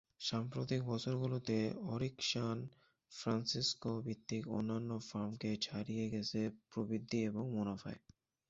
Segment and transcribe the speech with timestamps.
[0.21, 1.57] সাম্প্রতিক বছরগুলোতে,
[1.87, 2.57] Arik San
[3.11, 6.39] Francisco ভিত্তিক অন্যান্য ফার্মকে ছাড়িয়ে গেছে
[6.69, 7.99] প্রবৃদ্ধি এবং মুনাফায়।